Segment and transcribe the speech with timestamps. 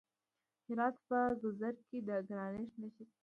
[0.03, 0.03] د
[0.67, 3.15] هرات په ګذره کې د ګرانیټ نښې شته.